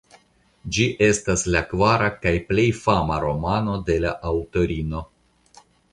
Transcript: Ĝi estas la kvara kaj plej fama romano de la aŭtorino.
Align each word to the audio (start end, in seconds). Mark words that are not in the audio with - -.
Ĝi 0.77 0.85
estas 1.07 1.43
la 1.55 1.59
kvara 1.73 2.07
kaj 2.23 2.33
plej 2.47 2.67
fama 2.79 3.19
romano 3.27 3.77
de 3.91 3.99
la 4.07 4.15
aŭtorino. 4.31 5.03